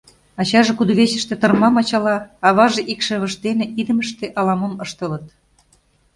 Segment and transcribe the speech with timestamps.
[0.39, 2.15] Ачаже кудывечыште тырмам ачала,
[2.47, 5.25] аваже икшывышт дене идымыште ала-мом ыштылыт.